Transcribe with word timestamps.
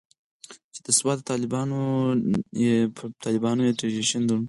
چې 0.73 0.79
د 0.87 0.89
سوات 0.99 1.17
د 1.19 1.21
طالبانائزيشن 3.25 4.21
د 4.23 4.27
دور 4.27 4.39